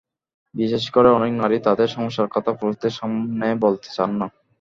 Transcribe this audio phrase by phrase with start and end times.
[0.55, 4.27] বিশেষ করে অনেক নারী তাঁদের সমস্যার কথা পুরুষদের সামনে বলতে চান না।